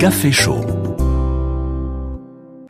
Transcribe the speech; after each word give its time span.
كافي 0.00 0.32
شو. 0.32 0.60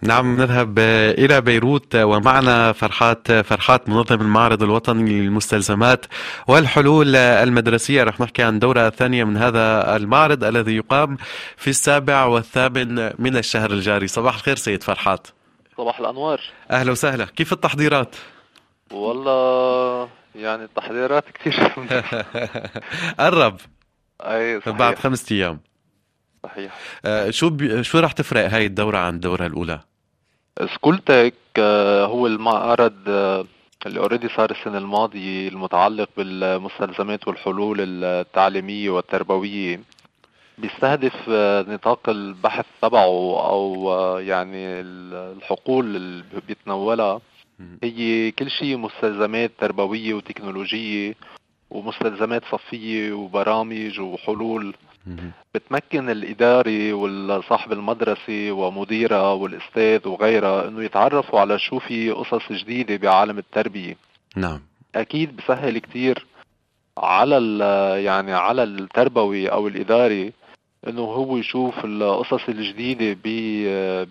نعم 0.02 0.40
نذهب 0.40 0.78
إلى 1.18 1.40
بيروت 1.40 1.96
ومعنا 1.96 2.72
فرحات 2.72 3.32
فرحات 3.32 3.88
منظم 3.88 4.20
المعرض 4.20 4.62
الوطني 4.62 5.20
للمستلزمات 5.20 6.06
والحلول 6.48 7.16
المدرسية. 7.16 8.02
رح 8.02 8.20
نحكي 8.20 8.42
عن 8.42 8.58
دورة 8.58 8.90
ثانية 8.90 9.24
من 9.24 9.36
هذا 9.36 9.96
المعرض 9.96 10.44
الذي 10.44 10.76
يقام 10.76 11.16
في 11.56 11.70
السابع 11.70 12.24
والثامن 12.24 13.10
من 13.18 13.36
الشهر 13.36 13.70
الجاري. 13.70 14.06
صباح 14.06 14.34
الخير 14.34 14.56
سيد 14.56 14.82
فرحات. 14.82 15.26
صباح 15.76 16.00
الأنوار. 16.00 16.40
أهلا 16.70 16.92
وسهلا. 16.92 17.24
كيف 17.24 17.52
التحضيرات؟ 17.52 18.16
والله 18.92 20.08
يعني 20.34 20.64
التحضيرات 20.64 21.24
كثير. 21.34 21.72
قرب 23.20 23.56
أي 24.20 24.60
صحيح. 24.60 24.76
بعد 24.76 24.98
خمسة 24.98 25.36
أيام. 25.36 25.60
صحيح. 26.42 26.78
آه 27.04 27.30
شو 27.30 27.50
بي... 27.50 27.84
شو 27.84 27.98
رح 27.98 28.12
تفرق 28.12 28.50
هاي 28.50 28.66
الدورة 28.66 28.98
عن 28.98 29.14
الدورة 29.14 29.46
الأولى؟ 29.46 29.80
SchoolTech 30.74 31.34
آه 31.58 32.06
هو 32.06 32.26
المعرض 32.26 32.94
آه 33.08 33.44
اللي 33.86 34.00
already 34.00 34.28
صار 34.28 34.50
السنة 34.50 34.78
الماضية 34.78 35.48
المتعلق 35.48 36.08
بالمستلزمات 36.16 37.28
والحلول 37.28 38.04
التعليمية 38.04 38.90
والتربوية 38.90 39.80
بيستهدف 40.58 41.28
نطاق 41.68 42.08
البحث 42.08 42.64
تبعه 42.82 43.48
أو 43.50 43.90
يعني 44.18 44.80
الحقول 44.80 45.96
اللي 45.96 46.24
بيتناولها. 46.48 47.20
هي 47.82 48.30
كل 48.30 48.50
شيء 48.50 48.76
مستلزمات 48.76 49.50
تربوية 49.58 50.14
وتكنولوجية 50.14 51.14
ومستلزمات 51.70 52.42
صفية 52.52 53.12
وبرامج 53.12 54.00
وحلول. 54.00 54.74
بتمكن 55.54 56.10
الإداري 56.10 56.92
وصاحب 56.92 57.72
المدرسة 57.72 58.52
ومديرها 58.52 59.32
والأستاذ 59.32 60.08
وغيرها 60.08 60.68
إنه 60.68 60.82
يتعرفوا 60.82 61.40
على 61.40 61.58
شو 61.58 61.78
في 61.78 62.10
قصص 62.10 62.52
جديدة 62.52 62.96
بعالم 62.96 63.38
التربية. 63.38 63.96
نعم. 64.36 64.60
أكيد 64.94 65.36
بسهل 65.36 65.78
كتير 65.78 66.26
على 66.98 67.58
يعني 68.04 68.32
على 68.32 68.62
التربوي 68.62 69.48
أو 69.48 69.68
الإداري 69.68 70.32
إنه 70.88 71.02
هو 71.02 71.36
يشوف 71.36 71.74
القصص 71.84 72.48
الجديدة 72.48 73.16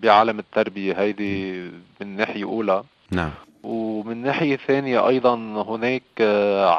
بعالم 0.02 0.38
التربية. 0.38 1.00
هيدي 1.00 1.62
من 2.00 2.16
ناحية 2.16 2.44
أولى. 2.44 2.82
نعم. 3.10 3.30
ومن 3.62 4.22
ناحية 4.22 4.56
ثانية 4.56 5.08
أيضا 5.08 5.34
هناك 5.68 6.02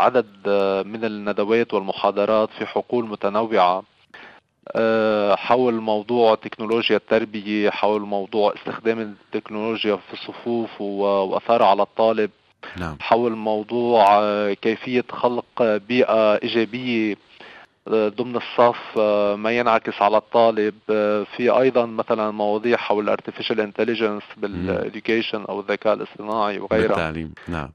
عدد 0.02 0.50
من 0.88 1.06
الندوات 1.06 1.74
والمحاضرات 1.74 2.50
في 2.50 2.66
حقول 2.66 3.08
متنوعة. 3.08 3.78
آه، 3.78 3.84
حول 5.36 5.74
موضوع 5.74 6.36
تكنولوجيا 6.36 6.98
التربية 6.98 7.70
حول 7.70 8.02
موضوع 8.02 8.54
استخدام 8.54 9.00
التكنولوجيا 9.00 9.96
في 9.96 10.14
الصفوف 10.14 10.82
وأثارها 10.82 11.68
على 11.68 11.82
الطالب 11.82 12.30
نعم. 12.78 12.98
حول 13.00 13.32
موضوع 13.32 14.04
كيفية 14.54 15.06
خلق 15.12 15.62
بيئة 15.88 16.36
إيجابية 16.36 17.16
ضمن 17.90 18.36
الصف 18.36 18.98
آه، 18.98 19.36
ما 19.36 19.52
ينعكس 19.52 20.02
على 20.02 20.18
الطالب 20.18 20.76
آه، 20.90 21.24
في 21.24 21.50
أيضا 21.50 21.86
مثلا 21.86 22.32
مواضيع 22.32 22.78
حول 22.78 23.04
الارتفيشال 23.04 23.62
انتليجنس 23.62 24.24
بالاديوكيشن 24.38 25.46
أو 25.46 25.60
الذكاء 25.60 25.94
الاصطناعي 25.94 26.60
وغيرها. 26.60 26.88
بالتعليم 26.88 27.34
نعم. 27.48 27.70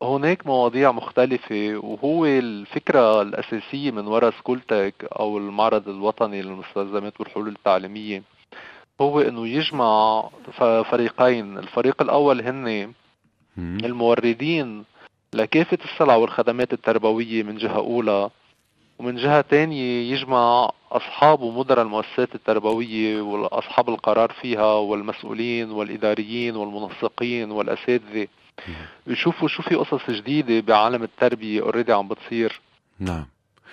فهناك 0.00 0.46
مواضيع 0.46 0.92
مختلفة 0.92 1.76
وهو 1.76 2.26
الفكرة 2.26 3.22
الأساسية 3.22 3.90
من 3.90 4.06
وراء 4.06 4.30
سكولتك 4.30 4.94
أو 5.20 5.38
المعرض 5.38 5.88
الوطني 5.88 6.42
للمستلزمات 6.42 7.20
والحلول 7.20 7.48
التعليمية 7.48 8.22
هو 9.00 9.20
إنه 9.20 9.48
يجمع 9.48 10.24
فريقين. 10.90 11.58
الفريق 11.58 12.02
الأول 12.02 12.40
هن 12.40 12.92
الموردين 13.84 14.84
لكافة 15.34 15.78
السلع 15.84 16.16
والخدمات 16.16 16.72
التربوية 16.72 17.42
من 17.42 17.56
جهة 17.56 17.76
أولى 17.76 18.30
ومن 18.98 19.16
جهة 19.16 19.40
تانية 19.40 20.12
يجمع 20.12 20.70
أصحاب 20.92 21.40
ومدراء 21.40 21.84
المؤسسات 21.84 22.34
التربوية 22.34 23.20
وأصحاب 23.22 23.88
القرار 23.88 24.32
فيها 24.32 24.74
والمسؤولين 24.74 25.70
والإداريين 25.70 26.56
والمنسقين 26.56 27.50
والأساتذة. 27.50 28.28
يشوفوا 29.06 29.48
شو 29.48 29.62
في 29.62 29.74
قصص 29.74 30.10
جديدة 30.10 30.60
بعالم 30.66 31.02
التربية 31.02 31.62
already 31.62 31.92
عم 31.92 32.08
بتصير. 32.08 32.60
نعم. 32.98 33.26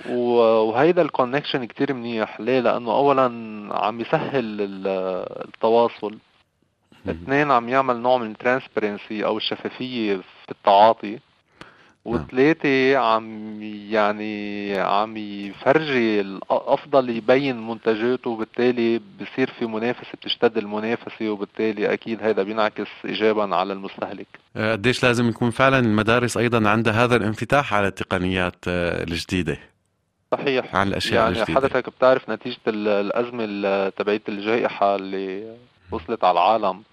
وهيدا 0.10 1.02
ال 1.02 1.07
connection 1.07 1.66
كتير 1.66 1.94
منيح. 1.94 2.40
ليه؟ 2.40 2.60
لأنه 2.60 2.92
أولا 2.92 3.26
عم 3.72 4.02
يسهل 4.02 4.58
التواصل. 5.46 6.18
اثنين 7.10 7.52
عم 7.52 7.70
يعمل 7.70 7.98
نوع 7.98 8.18
من 8.18 8.32
ال 8.32 8.39
transparency 8.39 9.26
أو 9.26 9.38
الشفافية 9.38 10.16
في 10.16 10.52
التعاطي. 10.52 11.20
وثلاثة 12.06 12.98
عم 12.98 13.58
يعني 13.92 14.78
عم 14.80 15.18
يفرجي 15.18 16.22
الأفضل 16.22 17.10
يبين 17.10 17.68
منتجاته 17.68 18.30
وبالتالي 18.30 19.02
بصير 19.22 19.52
في 19.60 19.66
منافسة 19.66 20.12
بتشتد 20.14 20.58
المنافسة 20.58 21.30
وبالتالي 21.30 21.94
أكيد 21.94 22.24
هذا 22.24 22.44
بينعكس 22.44 22.88
إيجابا 23.06 23.56
على 23.56 23.74
المستهلك. 23.74 24.28
آه، 24.56 24.72
قديش 24.72 25.04
لازم 25.04 25.30
يكون 25.30 25.50
فعلا 25.50 25.80
المدارس 25.80 26.38
أيضا 26.38 26.70
عندها 26.70 27.04
هذا 27.04 27.16
الانفتاح 27.16 27.74
على 27.74 27.88
التقنيات 27.88 28.56
آه، 28.68 29.04
الجديدة؟ 29.04 29.58
صحيح. 30.32 30.76
على 30.76 30.90
الأشياء 30.90 31.24
يعني 31.24 31.30
الجديدة. 31.30 31.60
حضرتك 31.60 31.90
بتعرف 31.90 32.30
نتيجة 32.30 32.58
الأزمة 32.68 33.90
تبعية 33.90 34.22
الجائحة 34.30 34.96
اللي 34.96 35.56
وصلت 35.92 36.24
على 36.24 36.32
العالم. 36.32 36.84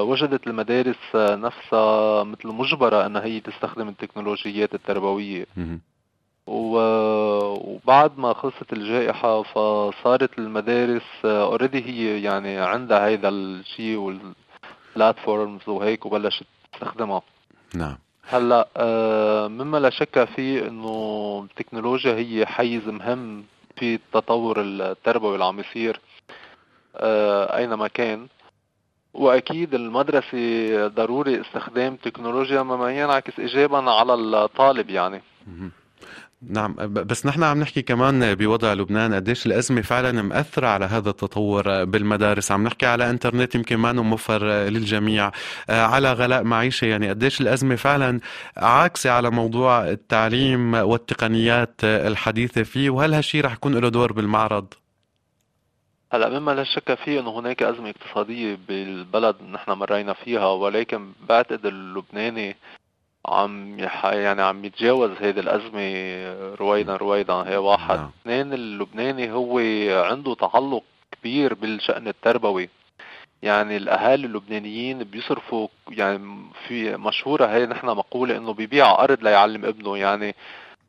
وجدت 0.00 0.46
المدارس 0.46 1.16
نفسها 1.16 2.24
مثل 2.24 2.48
مجبرة 2.48 3.06
أنها 3.06 3.24
هي 3.24 3.40
تستخدم 3.40 3.88
التكنولوجيات 3.88 4.74
التربوية. 4.74 5.46
وبعد 6.46 8.18
ما 8.18 8.32
خلصت 8.34 8.72
الجائحة 8.72 9.42
فصارت 9.42 10.38
المدارس 10.38 11.24
اوريدي 11.24 11.84
هي 11.84 12.22
يعني 12.22 12.58
عندها 12.58 13.06
هيدا 13.06 13.28
الشيء 13.28 13.96
والبلاتفورمز 14.96 15.68
وهيك 15.68 16.06
وبلشت 16.06 16.46
تستخدمها. 16.72 17.22
نعم. 17.74 17.98
هلأ 18.28 18.68
آه، 18.76 19.48
مما 19.48 19.78
لا 19.78 19.90
شك 19.90 20.24
فيه 20.24 20.68
إنه 20.68 21.46
التكنولوجيا 21.50 22.14
هي 22.14 22.46
حيز 22.46 22.88
مهم 22.88 23.44
في 23.76 23.94
التطور 23.94 24.60
التربوي 24.60 25.34
اللي 25.34 25.44
عم 25.44 25.60
يصير 25.60 26.00
آه، 26.96 27.56
أينما 27.56 27.88
كان. 27.88 28.26
وأكيد 29.16 29.74
المدرسة 29.74 30.86
ضروري 30.86 31.40
استخدام 31.40 31.96
تكنولوجيا 31.96 32.62
ما 32.62 32.90
ينعكس 32.90 33.38
ايجابا 33.38 33.90
على 33.90 34.14
الطالب 34.14 34.90
يعني. 34.90 35.22
نعم 36.42 36.74
بس 36.78 37.26
نحن 37.26 37.42
عم 37.42 37.60
نحكي 37.60 37.82
كمان 37.82 38.34
بوضع 38.34 38.72
لبنان 38.72 39.14
قديش 39.14 39.46
الأزمة 39.46 39.82
فعلا 39.82 40.22
مأثرة 40.22 40.66
على 40.66 40.84
هذا 40.84 41.10
التطور 41.10 41.84
بالمدارس. 41.84 42.52
عم 42.52 42.64
نحكي 42.64 42.86
على 42.86 43.10
إنترنت 43.10 43.54
يمكن 43.54 43.76
ما 43.76 43.92
موفر 43.92 44.44
للجميع. 44.46 45.30
على 45.68 46.12
غلاء 46.12 46.44
معيشة 46.44 46.84
يعني 46.84 47.08
قديش 47.08 47.40
الأزمة 47.40 47.76
فعلا 47.76 48.20
عاكسة 48.56 49.10
على 49.10 49.30
موضوع 49.30 49.88
التعليم 49.88 50.74
والتقنيات 50.74 51.80
الحديثة 51.84 52.62
فيه 52.62 52.90
وهل 52.90 53.14
هالشي 53.14 53.40
رح 53.40 53.52
يكون 53.52 53.74
له 53.74 53.88
دور 53.88 54.12
بالمعرض؟ 54.12 54.74
هلا 56.12 56.38
مما 56.38 56.50
لا 56.52 56.64
شك 56.64 56.94
فيه 56.94 57.20
إنه 57.20 57.38
هناك 57.38 57.62
أزمة 57.62 57.90
اقتصادية 57.90 58.58
بالبلد 58.68 59.36
نحن 59.52 59.70
مرينا 59.70 60.12
فيها 60.12 60.46
ولكن 60.46 61.12
بعتقد 61.28 61.66
اللبناني 61.66 62.56
عم 63.26 63.78
يح... 63.78 64.04
يعني 64.04 64.42
عم 64.42 64.64
يتجاوز 64.64 65.10
هيدي 65.20 65.40
الأزمة 65.40 66.54
رويدا 66.54 66.96
رويدا. 66.96 67.34
هي 67.34 67.56
واحد. 67.56 67.96
نعم. 67.96 68.10
اثنين 68.22 68.52
اللبناني 68.52 69.32
هو 69.32 69.58
عنده 70.04 70.34
تعلق 70.34 70.82
كبير 71.12 71.54
بالشأن 71.54 72.08
التربوي. 72.08 72.68
يعني 73.42 73.76
الأهالي 73.76 74.26
اللبنانيين 74.26 75.04
بيصرفوا 75.04 75.68
يعني 75.90 76.38
في 76.68 76.96
مشهورة 76.96 77.46
هي 77.46 77.66
نحن 77.66 77.86
مقولة 77.86 78.36
إنه 78.36 78.52
بيبيع 78.52 79.04
أرض 79.04 79.22
ليعلم 79.22 79.64
ابنه. 79.64 79.98
يعني 79.98 80.34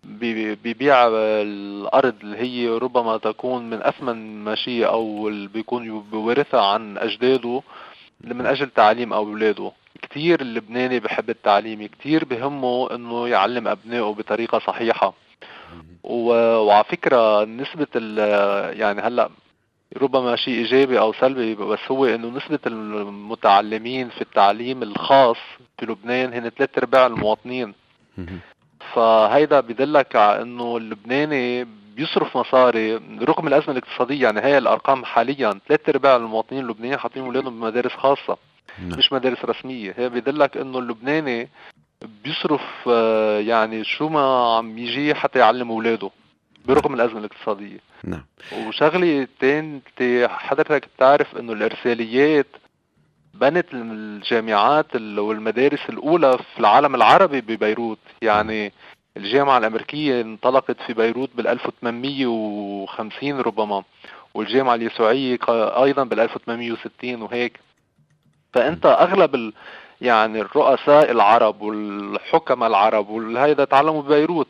بيبيع 0.04 1.08
الأرض 1.12 2.16
اللي 2.24 2.38
هي 2.38 2.68
ربما 2.70 3.18
تكون 3.18 3.70
من 3.70 3.84
أثمن 3.84 4.44
ما 4.44 4.56
شيء 4.56 4.88
أو 4.88 5.28
اللي 5.28 5.48
بيكون 5.48 6.00
بورثها 6.00 6.62
عن 6.62 6.98
أجداده 6.98 7.62
من 8.22 8.46
أجل 8.46 8.70
تعليم 8.70 9.14
أولاده. 9.14 9.72
كثير 10.02 10.42
اللبناني 10.42 11.00
بحب 11.00 11.30
التعليم 11.30 11.88
كثير 11.88 12.26
بهمه 12.26 12.96
إنه 12.96 13.28
يعلم 13.28 13.68
أبنائه 13.68 14.14
بطريقة 14.14 14.60
صحيحة. 14.60 15.14
وعلى 16.04 16.84
فكرة 16.84 17.44
نسبة 17.46 17.88
يعني 18.72 19.02
هلأ 19.02 19.30
ربما 19.98 20.36
شيء 20.36 20.54
إيجابي 20.54 21.00
أو 21.00 21.14
سلبي 21.14 21.56
بس 21.56 21.80
هو 21.92 22.06
إنه 22.06 22.28
نسبة 22.28 22.60
المتعلمين 22.68 24.10
في 24.10 24.22
التعليم 24.22 24.84
الخاص 24.84 25.38
في 25.80 25.86
لبنان 25.86 26.34
هن 26.34 26.50
ثلاث 26.50 26.78
أرباع 26.78 27.06
المواطنين. 27.06 27.74
فهيدا 28.94 29.60
بدلك 29.60 30.16
على 30.16 30.42
إنه 30.42 30.78
اللبناني 30.78 31.68
بيصرف 31.96 32.38
مصاري 32.38 32.96
رغم 33.22 33.48
الأزمة 33.48 33.72
الاقتصادية 33.72 34.24
يعني 34.24 34.40
هي 34.40 34.58
الأرقام 34.58 35.06
حاليا 35.06 35.60
ثلاث 35.68 35.90
أرباع 35.90 36.16
المواطنين 36.16 36.62
اللبنانيين 36.62 37.00
حاطين 37.00 37.24
أولادهم 37.24 37.60
بمدارس 37.60 37.92
خاصة 37.92 38.38
نعم. 38.80 38.98
مش 38.98 39.14
مدارس 39.14 39.46
رسمية. 39.46 39.94
هي 39.98 40.10
بيدلك 40.10 40.58
إنه 40.58 40.80
اللبناني 40.80 41.50
بيصرف 42.24 42.62
آه، 42.88 43.40
يعني 43.40 43.84
شو 43.84 44.10
ما 44.10 44.56
عم 44.58 44.78
يجي 44.78 45.16
حتى 45.16 45.40
يعلم 45.40 45.72
أولاده 45.72 46.10
برغم 46.66 46.94
الأزمة 46.94 47.20
الاقتصادية. 47.20 47.80
نعم. 48.04 48.26
وشغلة 48.68 49.28
تانية 49.40 50.28
حضرتك 50.28 50.88
بتعرف 50.96 51.38
إنه 51.38 51.54
الإرساليات 51.54 52.48
بنت 53.40 53.66
الجامعات 53.74 54.96
والمدارس 54.96 55.90
الأولى 55.90 56.38
في 56.38 56.60
العالم 56.60 56.96
العربي 56.96 57.42
ببيروت. 57.42 58.00
يعني 58.22 58.74
الجامعة 59.18 59.58
الأمريكية 59.58 60.22
انطلقت 60.22 60.82
في 60.88 60.94
بيروت 60.94 61.30
بال 61.36 61.48
1850 61.48 63.42
ربما 63.42 63.84
والجامعة 64.34 64.76
اليسوعية 64.76 65.40
أيضا 65.84 66.04
بال 66.04 66.20
1860 66.20 67.22
وهيك. 67.22 67.60
فأنت 68.54 68.86
أغلب 68.86 69.36
ال... 69.36 69.54
يعني 70.02 70.42
الرؤساء 70.42 71.12
العرب 71.12 71.62
والحكماء 71.62 72.70
العرب 72.70 73.10
وهيدا 73.10 73.66
تعلموا 73.66 74.02
ببيروت. 74.02 74.48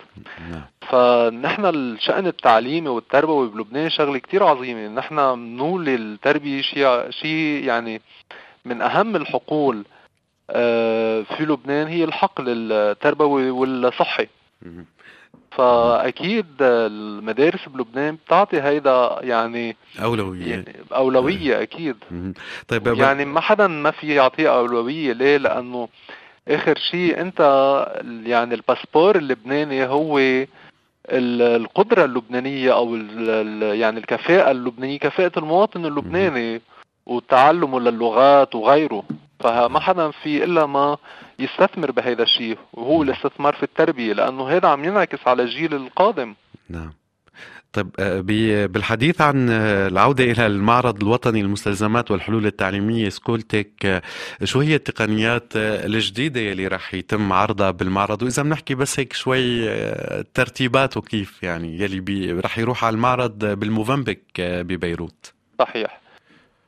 نعم. 0.51 0.61
فنحن 0.81 1.65
الشأن 1.65 2.27
التعليمي 2.27 2.89
والتربوي 2.89 3.47
بلبنان 3.49 3.89
شغلة 3.89 4.19
كتير 4.19 4.43
عظيمة. 4.43 4.87
نحن 4.87 5.15
نولي 5.57 5.95
التربية 5.95 6.61
شيء 6.61 7.09
شيء 7.09 7.63
يعني 7.63 8.01
من 8.67 8.81
أهم 8.81 9.15
الحقول 9.15 9.85
آه، 10.49 11.21
في 11.21 11.45
لبنان 11.45 11.87
هي 11.87 12.03
الحقل 12.03 12.43
التربوي 12.47 13.49
والصحي. 13.49 14.27
فأكيد 15.51 16.45
المدارس 16.61 17.69
بلبنان 17.69 18.17
بتعطي 18.25 18.61
هيدا 18.61 19.19
يعني 19.21 19.75
أولوية. 20.03 20.49
يعني 20.49 20.75
أولوية 20.91 21.61
أكيد. 21.61 21.95
طيب 22.67 22.87
يعني 22.87 23.25
ما 23.25 23.41
حدا 23.41 23.67
ما 23.67 23.91
في 23.91 24.15
يعطيه 24.15 24.57
أولوية. 24.57 25.13
ليه؟ 25.13 25.37
لأنه 25.37 25.89
آخر 26.47 26.77
شيء 26.77 27.21
أنت 27.21 27.39
يعني 28.25 28.55
الباسبور 28.55 29.15
اللبناني 29.15 29.85
هو 29.85 30.19
القدرة 31.09 32.05
اللبنانية 32.05 32.73
أو 32.73 32.95
يعني 33.75 33.99
الكفاءة 33.99 34.51
اللبنانية 34.51 34.99
كفاءة 34.99 35.39
المواطن 35.39 35.85
اللبناني. 35.85 36.61
وتعلمه 37.07 37.79
للغات 37.79 38.55
وغيره. 38.55 39.03
فما 39.39 39.79
حدا 39.79 40.11
في 40.11 40.43
إلا 40.43 40.65
ما 40.65 40.97
يستثمر 41.39 41.91
بهذا 41.91 42.23
الشيء 42.23 42.57
وهو 42.73 43.03
الاستثمار 43.03 43.53
في 43.53 43.63
التربية 43.63 44.13
لأنه 44.13 44.49
هذا 44.49 44.67
عم 44.67 44.85
ينعكس 44.85 45.27
على 45.27 45.43
الجيل 45.43 45.73
القادم. 45.73 46.35
نعم. 46.69 46.91
طيب 47.73 47.89
آه، 47.99 48.67
بالحديث 48.67 49.21
عن 49.21 49.49
آه، 49.49 49.87
العودة 49.87 50.23
إلى 50.23 50.45
المعرض 50.45 51.03
الوطني 51.03 51.41
للمستلزمات 51.41 52.11
والحلول 52.11 52.45
التعليمية 52.45 53.09
سكولتك 53.09 53.85
آه، 53.85 54.01
شو 54.43 54.59
هي 54.59 54.75
التقنيات 54.75 55.53
الجديدة 55.55 56.39
يلي 56.39 56.67
رح 56.67 56.93
يتم 56.93 57.33
عرضها 57.33 57.71
بالمعرض؟ 57.71 58.23
وإذا 58.23 58.43
بنحكي 58.43 58.75
بس 58.75 58.99
هيك 58.99 59.13
شوي 59.13 59.69
ترتيباته 60.23 61.01
كيف 61.01 61.43
يعني 61.43 61.79
يلي 61.79 62.31
رح 62.31 62.57
يروح 62.59 62.85
على 62.85 62.93
المعرض 62.93 63.45
بالموفنبك 63.45 64.21
ببيروت. 64.39 65.33
صحيح. 65.59 66.06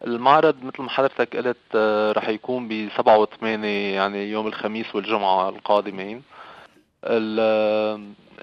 المعرض 0.07 0.63
مثل 0.63 0.81
ما 0.81 0.89
حضرتك 0.89 1.35
قلت 1.35 1.57
آه، 1.75 2.11
رح 2.11 2.29
يكون 2.29 2.67
ب 2.67 2.89
7 2.97 3.17
و 3.17 3.25
8 3.25 3.95
يعني 3.95 4.31
يوم 4.31 4.47
الخميس 4.47 4.95
والجمعة 4.95 5.49
القادمين. 5.49 6.23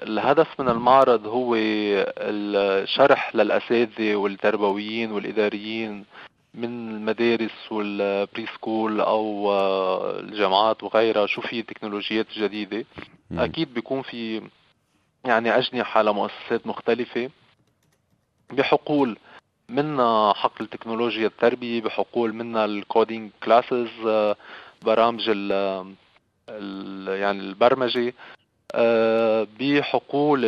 الهدف 0.03 0.59
من 0.59 0.69
المعرض 0.69 1.27
هو 1.27 1.55
الشرح 1.57 3.35
للأساتذة 3.35 4.15
والتربويين 4.15 5.11
والإداريين 5.11 6.05
من 6.53 6.89
المدارس 6.89 7.71
وال 7.71 8.45
preschool 8.53 9.01
أو 9.01 9.51
آه، 9.51 10.19
الجامعات 10.19 10.83
وغيرها 10.83 11.25
شو 11.25 11.41
في 11.41 11.61
تكنولوجيات 11.61 12.27
جديدة. 12.37 12.85
أكيد 13.31 13.73
بيكون 13.73 14.01
في 14.01 14.41
يعني 15.25 15.57
أجنحة 15.57 16.01
لمؤسسات 16.01 16.67
مختلفة. 16.67 17.29
بحقول 18.53 19.17
منا 19.69 20.33
حقل 20.35 20.67
تكنولوجيا 20.67 21.27
التربية 21.27 21.81
بحقول 21.81 22.33
منا 22.33 22.65
ال 22.65 22.74
coding 22.74 23.31
classes 23.43 23.89
برامج 24.81 25.29
ال 25.29 25.95
يعني 27.07 27.39
البرمجة 27.39 28.13
آه، 28.75 29.47
بحقول 29.59 30.41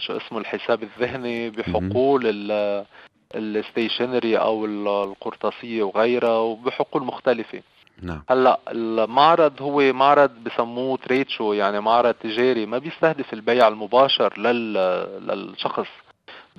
شو 0.00 0.16
اسمه 0.16 0.38
الحساب 0.38 0.82
الذهني 0.82 1.50
بحقول 1.50 2.22
الستيشنري 3.34 4.38
أو 4.38 4.64
القرطاسية 5.04 5.82
وغيرها 5.82 6.38
وبحقول 6.38 7.02
مختلفة. 7.02 7.62
نعم. 8.02 8.22
هلأ 8.30 8.60
المعرض 8.68 9.62
هو 9.62 9.92
معرض 9.92 10.30
بسموه 10.30 10.96
تريد 10.96 11.28
شو 11.28 11.52
يعني 11.52 11.80
معرض 11.80 12.14
تجاري 12.14 12.66
ما 12.66 12.78
بيستهدف 12.78 13.32
البيع 13.32 13.68
المباشر 13.68 14.38
لل... 14.38 14.74
للشخص. 15.26 15.88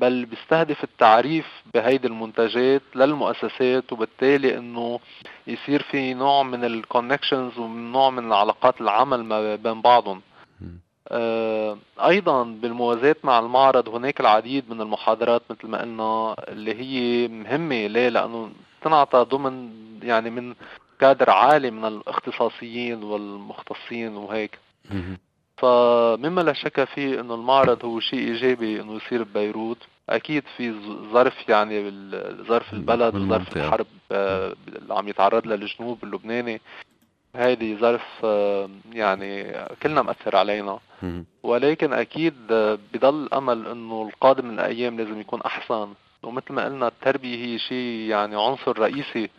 بل 0.01 0.25
بيستهدف 0.25 0.83
التعريف 0.83 1.45
بهيدي 1.73 2.07
المنتجات 2.07 2.81
للمؤسسات 2.95 3.93
وبالتالي 3.93 4.57
إنه 4.57 4.99
يصير 5.47 5.81
في 5.81 6.13
نوع 6.13 6.43
من 6.43 6.65
الكونكشنز 6.65 7.57
ونوع 7.57 8.09
من 8.09 8.33
علاقات 8.33 8.81
العمل 8.81 9.23
ما 9.23 9.55
بين 9.55 9.81
بعضهم. 9.81 10.21
آه 11.11 11.77
أيضا 11.99 12.43
بالموازاة 12.43 13.15
مع 13.23 13.39
المعرض 13.39 13.89
هناك 13.89 14.19
العديد 14.19 14.69
من 14.69 14.81
المحاضرات 14.81 15.41
مثل 15.49 15.67
ما 15.67 15.81
قلنا 15.81 16.35
اللي 16.47 16.73
هي 16.75 17.27
مهمة 17.27 17.87
ليه؟ 17.87 18.09
لأنه 18.09 18.51
تنعطى 18.81 19.25
ضمن 19.29 19.69
يعني 20.03 20.29
من 20.29 20.55
كادر 20.99 21.29
عالي 21.29 21.71
من 21.71 21.85
الاختصاصيين 21.85 23.03
والمختصين 23.03 24.15
وهيك. 24.15 24.59
فمما 25.61 26.41
لا 26.41 26.53
شك 26.53 26.83
فيه 26.83 27.19
إنه 27.19 27.35
المعرض 27.35 27.85
هو 27.85 27.99
شيء 27.99 28.19
إيجابي 28.19 28.81
إنه 28.81 28.95
يصير 28.95 29.23
ببيروت 29.23 29.77
أكيد 30.09 30.43
في 30.57 30.73
ظرف 31.13 31.49
يعني 31.49 31.91
ظرف 32.47 32.73
البلد 32.73 33.15
وظرف 33.15 33.57
الحرب 33.57 33.87
آه، 34.11 34.55
اللي 34.67 34.93
عم 34.93 35.07
يتعرض 35.07 35.47
لها 35.47 35.55
الجنوب 35.55 36.03
اللبناني. 36.03 36.61
هيدي 37.35 37.77
ظرف 37.77 38.05
آه، 38.23 38.69
يعني 38.91 39.53
كلنا 39.83 40.01
مأثر 40.01 40.35
علينا. 40.35 40.79
ولكن 41.43 41.93
أكيد 41.93 42.35
آه، 42.51 42.77
بضل 42.93 43.29
أمل 43.33 43.67
إنه 43.67 44.09
القادم 44.13 44.45
من 44.45 44.53
الأيام 44.53 44.97
لازم 44.97 45.19
يكون 45.19 45.41
أحسن. 45.41 45.93
ومثل 46.23 46.53
ما 46.53 46.65
قلنا 46.65 46.87
التربية 46.87 47.45
هي 47.45 47.59
شيء 47.59 48.09
يعني 48.09 48.35
عنصر 48.35 48.79
رئيسي 48.79 49.29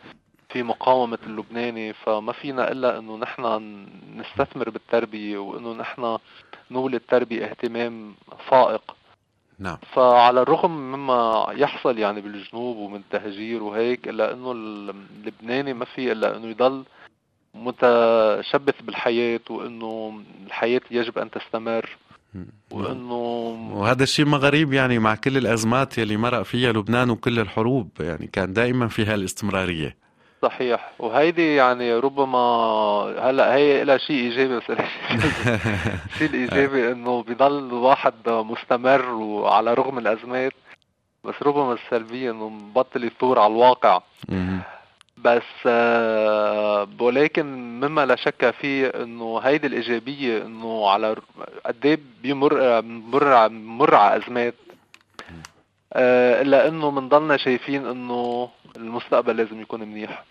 في 0.52 0.62
مقاومة 0.62 1.18
اللبناني 1.26 1.92
فما 1.92 2.32
فينا 2.32 2.72
إلا 2.72 2.98
أنه 2.98 3.16
نحن 3.16 3.86
نستثمر 4.16 4.70
بالتربية 4.70 5.38
وأنه 5.38 5.72
نحن 5.72 6.18
نولي 6.70 6.96
التربية 6.96 7.44
اهتمام 7.44 8.14
فائق. 8.50 8.96
نعم. 9.58 9.76
فعلى 9.92 10.42
الرغم 10.42 10.70
مما 10.70 11.46
يحصل 11.50 11.98
يعني 11.98 12.20
بالجنوب 12.20 12.76
ومن 12.76 13.02
تهجير 13.10 13.62
وهيك 13.62 14.08
إلا 14.08 14.32
أنه 14.32 14.52
اللبناني 14.52 15.72
ما 15.74 15.84
في 15.84 16.12
إلا 16.12 16.36
أنه 16.36 16.46
يضل 16.46 16.84
متشبث 17.54 18.82
بالحياة 18.82 19.40
وأنه 19.50 20.22
الحياة 20.46 20.80
يجب 20.90 21.18
أن 21.18 21.30
تستمر 21.30 21.96
وإنه 22.70 23.14
وهذا 23.72 24.02
الشيء 24.02 24.26
ما 24.26 24.36
غريب 24.36 24.72
يعني 24.72 24.98
مع 24.98 25.14
كل 25.14 25.36
الأزمات 25.36 25.98
يلي 25.98 26.16
مرق 26.16 26.42
فيها 26.42 26.72
لبنان 26.72 27.10
وكل 27.10 27.38
الحروب 27.38 27.88
يعني 28.00 28.26
كان 28.26 28.52
دائما 28.52 28.88
فيها 28.88 29.14
الاستمراريه 29.14 29.96
صحيح. 30.42 30.90
وهيدي 30.98 31.54
يعني 31.54 31.94
ربما 31.94 32.38
هلا 33.18 33.54
هي 33.54 33.84
لها 33.84 33.98
شيء 33.98 34.16
إيجابي 34.16 34.56
بس 34.56 34.70
الشيء 34.70 36.28
الإيجابي 36.30 36.92
إنه 36.92 37.22
بضل 37.22 37.58
الواحد 37.58 38.14
مستمر 38.26 39.10
وعلى 39.10 39.74
رغم 39.74 39.98
الأزمات 39.98 40.52
بس 41.24 41.34
ربما 41.42 41.72
السلبية 41.72 42.30
إنه 42.30 42.48
مبطل 42.48 43.04
يثور 43.04 43.38
على 43.38 43.52
الواقع. 43.52 44.00
بس 45.18 45.42
آه، 45.66 46.88
ولكن 47.00 47.46
مما 47.80 48.06
لا 48.06 48.16
شك 48.16 48.50
فيه 48.60 48.86
إنه 48.86 49.38
هيدي 49.38 49.66
الإيجابية 49.66 50.42
إنه 50.46 50.88
على 50.88 51.16
قد 51.66 51.86
إيه 51.86 51.98
بيمر 52.22 52.80
بمر 52.80 53.48
بمر 53.48 53.94
على 53.94 54.16
أزمات. 54.24 54.54
آه، 55.92 56.42
الا 56.42 56.68
انه 56.68 56.90
بنضلنا 56.90 57.36
شايفين 57.36 57.86
إنه 57.86 58.48
المستقبل 58.76 59.36
لازم 59.36 59.60
يكون 59.60 59.80
منيح. 59.80 60.24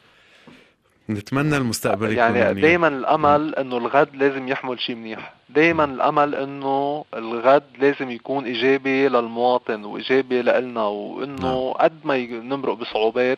نتمنى 1.09 1.57
المستقبل 1.57 2.11
يكون 2.11 2.35
يعني 2.35 2.61
دائما 2.61 2.87
الأمل 2.87 3.55
إنه 3.55 3.77
الغد 3.77 4.15
لازم 4.15 4.47
يحمل 4.47 4.79
شيء 4.79 4.95
منيح. 4.95 5.33
دائما 5.49 5.83
الأمل 5.83 6.35
إنه 6.35 7.05
الغد 7.13 7.63
لازم 7.79 8.11
يكون 8.11 8.45
إيجابي 8.45 9.07
للمواطن 9.07 9.83
وإيجابي 9.85 10.41
لنا 10.41 10.83
وإنه 10.83 11.41
نعم. 11.41 11.71
قد 11.71 11.99
ما 12.03 12.17
نمرق 12.17 12.73
بصعوبات 12.73 13.37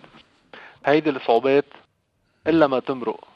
هيدي 0.85 1.09
الصعوبات 1.09 1.65
إلا 2.47 2.67
ما 2.67 2.79
تمرق. 2.79 3.27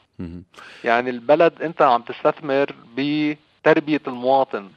يعني 0.84 1.10
البلد 1.10 1.62
أنت 1.62 1.82
عم 1.82 2.02
تستثمر 2.02 2.74
بتربية 2.96 4.00
المواطن. 4.06 4.68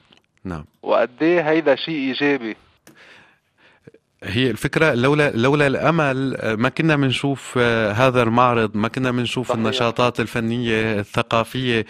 نعم. 0.43 0.65
وقد 0.83 1.23
إيه 1.23 1.49
هيدا 1.49 1.75
شيء 1.75 1.95
إيجابي؟ 1.95 2.55
هي 4.23 4.51
الفكرة 4.51 4.93
لولا 4.93 5.31
لولا 5.31 5.67
الأمل 5.67 6.37
ما 6.57 6.69
كنا 6.69 6.95
بنشوف 6.95 7.57
هذا 7.93 8.23
المعرض 8.23 8.75
ما 8.77 8.87
كنا 8.87 9.11
بنشوف. 9.11 9.51
النشاطات 9.51 10.19
الفنية 10.19 10.99
الثقافية 10.99 11.85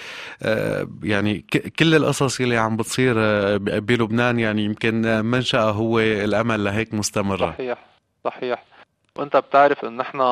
يعني 1.04 1.46
كل 1.80 1.96
القصص 1.96 2.42
اللي 2.42 2.58
عم 2.58 2.78
بتصير 2.78 3.14
بلبنان 3.58 4.40
يعني 4.40 4.64
يمكن 4.66 5.26
منشأها 5.26 5.72
هو 5.72 6.00
الأمل 6.00 6.64
لهيك 6.64 6.94
مستمرة. 6.94 7.52
صحيح 7.52 7.86
صحيح. 8.26 8.64
وأنت 9.16 9.38
بتعرف 9.38 9.86
إن 9.86 10.00
إحنا 10.00 10.24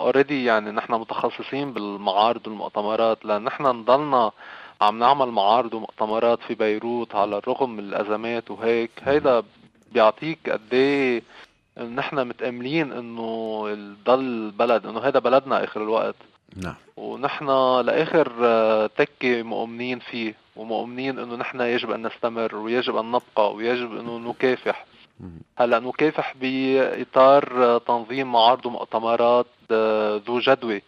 اوريدي 0.00 0.44
يعني 0.44 0.70
نحن 0.70 0.92
متخصصين 0.92 1.72
بالمعارض 1.72 2.46
والمؤتمرات 2.46 3.24
لأن 3.24 3.44
نحن 3.44 3.66
نضلنا 3.66 4.30
عم 4.80 4.98
نعمل 4.98 5.26
معارض 5.28 5.74
ومؤتمرات 5.74 6.38
في 6.48 6.54
بيروت 6.54 7.14
على 7.14 7.38
الرغم 7.38 7.70
من 7.70 7.78
الأزمات 7.78 8.50
وهيك. 8.50 8.90
هيدا 9.02 9.42
بيعطيك 9.94 10.50
قد 10.50 10.60
إيه 10.72 11.22
نحن 11.94 12.28
متأملين 12.28 12.92
إنه 12.92 13.62
ضل 14.04 14.20
البلد 14.20 14.86
إنه 14.86 15.00
هذا 15.00 15.18
بلدنا 15.18 15.64
آخر 15.64 15.82
الوقت. 15.82 16.14
نعم. 16.56 16.74
ونحن 16.96 17.46
لآخر 17.80 18.26
تكة 18.86 19.42
مؤمنين 19.42 19.98
فيه 19.98 20.34
ومؤمنين 20.56 21.18
إنه 21.18 21.36
نحن 21.36 21.60
يجب 21.60 21.90
أن 21.90 22.06
نستمر 22.06 22.56
ويجب 22.56 22.96
أن 22.96 23.10
نبقى 23.10 23.54
ويجب 23.54 23.96
إنه 23.96 24.18
نكافح. 24.18 24.86
هلأ 25.58 25.78
نكافح 25.78 26.34
بإطار 26.40 27.78
تنظيم 27.78 28.32
معارض 28.32 28.66
ومؤتمرات 28.66 29.46
ذو 30.26 30.38
جدوى. 30.40 30.82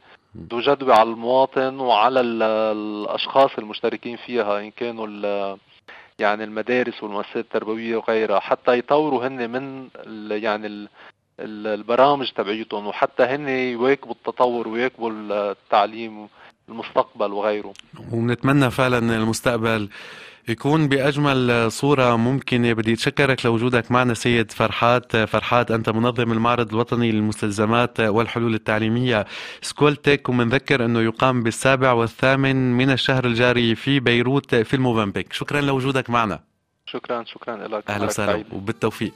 ذو 0.52 0.60
جدوى 0.60 0.92
على 0.92 1.10
المواطن 1.10 1.80
وعلى 1.80 2.20
الأشخاص 2.20 3.50
المشتركين 3.58 4.16
فيها 4.16 4.60
إن 4.60 4.70
كانوا 4.70 5.06
يعني 6.18 6.44
المدارس 6.44 7.02
والمؤسسات 7.02 7.36
التربوية 7.36 7.96
وغيرها 7.96 8.40
حتى 8.40 8.78
يطوروا 8.78 9.26
هن 9.26 9.50
من 9.50 9.88
يعني 10.42 10.88
البرامج 11.40 12.30
تبعيتهم 12.30 12.86
وحتى 12.86 13.22
هن 13.22 13.48
يواكبوا 13.48 14.14
التطور 14.14 14.68
ويواكبوا 14.68 15.10
التعليم 15.12 16.28
المستقبل 16.68 17.32
وغيره. 17.32 17.72
ونتمنى 18.12 18.70
فعلا 18.70 18.98
المستقبل 19.16 19.88
يكون 20.48 20.88
بأجمل 20.88 21.72
صورة 21.72 22.16
ممكنة. 22.16 22.72
بدي 22.72 22.92
أتشكرك 22.92 23.46
لوجودك 23.46 23.90
معنا 23.90 24.14
سيد 24.14 24.52
فرحات. 24.52 25.16
فرحات 25.16 25.70
أنت 25.70 25.90
منظم 25.90 26.32
المعرض 26.32 26.72
الوطني 26.72 27.12
للمستلزمات 27.12 28.00
والحلول 28.00 28.54
التعليمية 28.54 29.26
سكولتك 29.62 30.28
ومنذكر 30.28 30.84
أنه 30.84 31.00
يقام 31.00 31.42
بالسابع 31.42 31.92
والثامن 31.92 32.72
من 32.72 32.90
الشهر 32.90 33.24
الجاري 33.24 33.74
في 33.74 34.00
بيروت 34.00 34.54
في 34.54 34.74
الموفنبيك. 34.74 35.32
شكرا 35.32 35.60
لوجودك 35.60 36.10
معنا. 36.10 36.40
شكرا 36.86 37.24
شكرا 37.24 37.68
لك. 37.68 37.90
أهلا 37.90 38.06
وسهلا 38.06 38.44
وبالتوفيق. 38.52 39.12